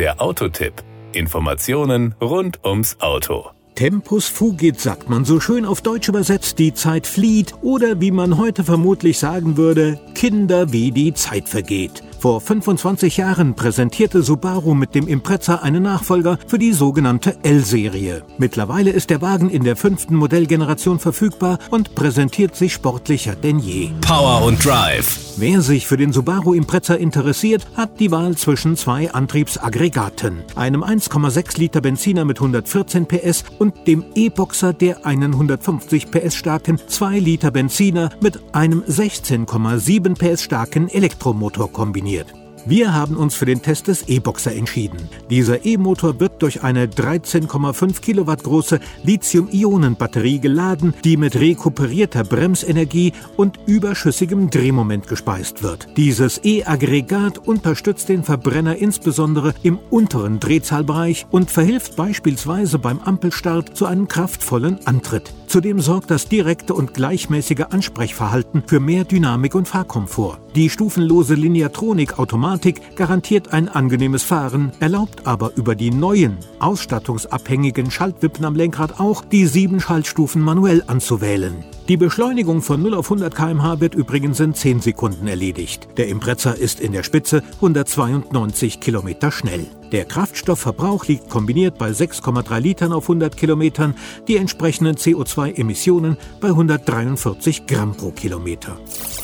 [0.00, 0.72] Der Autotipp.
[1.12, 3.50] Informationen rund ums Auto.
[3.74, 8.38] Tempus fugit sagt man so schön auf Deutsch übersetzt, die Zeit flieht oder wie man
[8.38, 12.02] heute vermutlich sagen würde, Kinder wie die Zeit vergeht.
[12.20, 18.24] Vor 25 Jahren präsentierte Subaru mit dem Impreza einen Nachfolger für die sogenannte L-Serie.
[18.36, 23.88] Mittlerweile ist der Wagen in der fünften Modellgeneration verfügbar und präsentiert sich sportlicher denn je.
[24.02, 25.18] Power und Drive.
[25.38, 30.42] Wer sich für den Subaru Impreza interessiert, hat die Wahl zwischen zwei Antriebsaggregaten.
[30.56, 36.78] Einem 1,6 Liter Benziner mit 114 PS und dem E-Boxer, der einen 150 PS starken
[36.86, 42.49] 2 Liter Benziner mit einem 16,7 PS starken Elektromotor kombiniert funktioniert.
[42.66, 44.98] Wir haben uns für den Test des E-Boxer entschieden.
[45.30, 53.58] Dieser E-Motor wird durch eine 13,5 Kilowatt große Lithium-Ionen-Batterie geladen, die mit rekuperierter Bremsenergie und
[53.66, 55.88] überschüssigem Drehmoment gespeist wird.
[55.96, 63.86] Dieses E-Aggregat unterstützt den Verbrenner insbesondere im unteren Drehzahlbereich und verhilft beispielsweise beim Ampelstart zu
[63.86, 65.32] einem kraftvollen Antritt.
[65.46, 70.38] Zudem sorgt das direkte und gleichmäßige Ansprechverhalten für mehr Dynamik und Fahrkomfort.
[70.54, 72.49] Die stufenlose Lineatronik-Automatik
[72.96, 79.46] garantiert ein angenehmes Fahren, erlaubt aber über die neuen, ausstattungsabhängigen Schaltwippen am Lenkrad auch, die
[79.46, 81.64] sieben Schaltstufen manuell anzuwählen.
[81.88, 85.88] Die Beschleunigung von 0 auf 100 km/h wird übrigens in 10 Sekunden erledigt.
[85.96, 89.66] Der Impreza ist in der Spitze 192 km schnell.
[89.90, 93.94] Der Kraftstoffverbrauch liegt kombiniert bei 6,3 Litern auf 100 Kilometern,
[94.28, 98.78] die entsprechenden CO2-Emissionen bei 143 Gramm pro Kilometer.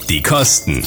[0.08, 0.82] Die Kosten.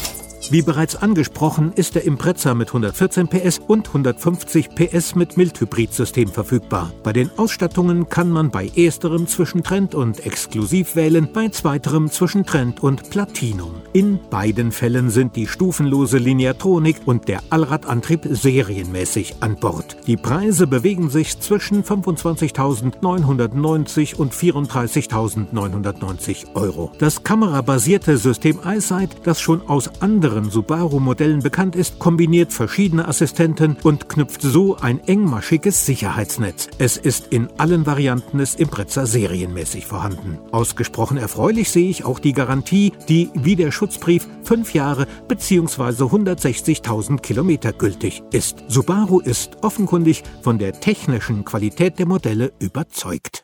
[0.52, 6.92] Wie bereits angesprochen, ist der Impreza mit 114 PS und 150 PS mit Mildhybridsystem verfügbar.
[7.04, 12.48] Bei den Ausstattungen kann man bei ersterem zwischen Trend und Exklusiv wählen, bei zweiterem zwischen
[12.48, 13.76] Trend und Platinum.
[13.94, 19.98] In beiden Fällen sind die stufenlose Lineatronik und der Allradantrieb serienmäßig an Bord.
[20.08, 26.92] Die Preise bewegen sich zwischen 25.990 und 34.990 Euro.
[26.98, 33.78] Das kamerabasierte System EyeSight, das schon aus anderen anderen Subaru-Modellen bekannt ist, kombiniert verschiedene Assistenten
[33.84, 36.70] und knüpft so ein engmaschiges Sicherheitsnetz.
[36.78, 40.40] Es ist in allen Varianten des Impreza serienmäßig vorhanden.
[40.52, 46.04] Ausgesprochen erfreulich sehe ich auch die Garantie, die wie der Schutzbrief fünf Jahre bzw.
[46.04, 48.64] 160.000 Kilometer gültig ist.
[48.70, 53.44] Subaru ist offenkundig von der technischen Qualität der Modelle überzeugt.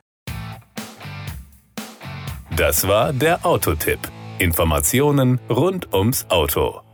[2.56, 4.00] Das war der Autotipp.
[4.40, 6.85] Informationen rund ums Auto.